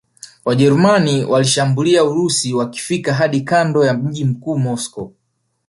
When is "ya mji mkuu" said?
3.85-4.57